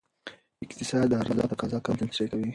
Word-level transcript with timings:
اقتصاد 0.65 1.03
د 1.09 1.13
عرضه 1.19 1.41
او 1.43 1.49
تقاضا 1.53 1.77
قوانین 1.85 2.07
تشریح 2.11 2.29
کوي. 2.31 2.47